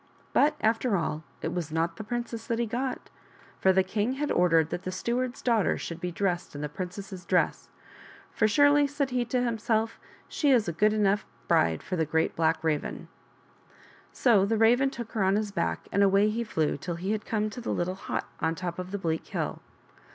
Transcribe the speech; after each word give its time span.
But, 0.33 0.55
after 0.61 0.97
all, 0.97 1.23
it 1.43 1.53
was 1.53 1.71
not 1.71 1.97
the 1.97 2.03
princess 2.03 2.47
that 2.47 2.57
he 2.57 2.65
got, 2.65 3.11
for 3.59 3.71
the 3.71 3.83
king 3.83 4.13
had 4.13 4.31
ordered 4.31 4.71
that 4.71 4.81
the 4.81 4.91
steward's 4.91 5.43
daughter 5.43 5.77
should 5.77 6.01
be 6.01 6.11
dressed 6.11 6.55
in 6.55 6.61
the 6.61 6.69
princess's 6.69 7.23
dress," 7.23 7.69
for 8.31 8.47
surely," 8.47 8.87
said 8.87 9.11
he 9.11 9.23
to 9.25 9.43
himself," 9.43 9.99
she 10.27 10.49
is 10.49 10.67
a 10.67 10.73
good 10.73 10.91
enough 10.91 11.23
bride 11.47 11.83
for 11.83 11.97
a 11.99 12.05
Great 12.05 12.35
Black 12.35 12.63
Raven." 12.63 13.09
So 14.11 14.43
the 14.43 14.57
Raven 14.57 14.89
took 14.89 15.11
her 15.11 15.23
on 15.23 15.35
his 15.35 15.51
back 15.51 15.87
and 15.91 16.01
away 16.01 16.31
he 16.31 16.43
flew 16.43 16.77
till 16.77 16.95
he 16.95 17.11
had 17.11 17.23
come 17.23 17.51
to 17.51 17.61
the 17.61 17.69
little 17.69 17.93
hut 17.93 18.25
on 18.39 18.55
top 18.55 18.79
of 18.79 18.89
the 18.89 18.97
bleak 18.97 19.27
hill. 19.27 19.61